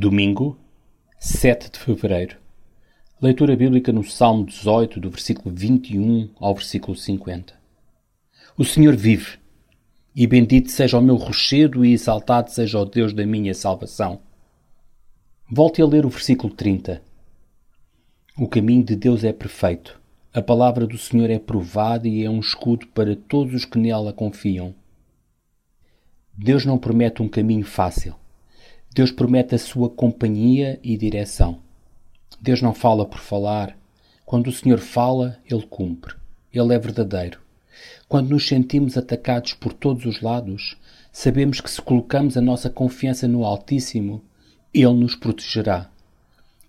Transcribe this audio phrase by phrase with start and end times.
[0.00, 0.56] Domingo,
[1.18, 2.36] 7 de fevereiro.
[3.20, 7.52] Leitura bíblica no Salmo 18, do versículo 21 ao versículo 50.
[8.56, 9.40] O Senhor vive,
[10.14, 14.20] e bendito seja o meu rochedo e exaltado seja o Deus da minha salvação.
[15.50, 17.02] Volte a ler o versículo 30.
[18.38, 20.00] O caminho de Deus é perfeito.
[20.32, 24.12] A palavra do Senhor é provada e é um escudo para todos os que nela
[24.12, 24.72] confiam.
[26.32, 28.14] Deus não promete um caminho fácil
[28.94, 31.58] Deus promete a sua companhia e direção.
[32.40, 33.76] Deus não fala por falar.
[34.24, 36.14] Quando o Senhor fala, Ele cumpre.
[36.52, 37.40] Ele é verdadeiro.
[38.08, 40.76] Quando nos sentimos atacados por todos os lados,
[41.12, 44.22] sabemos que se colocamos a nossa confiança no Altíssimo,
[44.72, 45.90] Ele nos protegerá.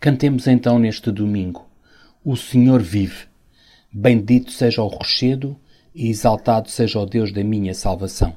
[0.00, 1.66] Cantemos então neste domingo:
[2.24, 3.26] O Senhor vive.
[3.90, 5.56] Bendito seja o rochedo
[5.94, 8.36] e exaltado seja o Deus da minha salvação.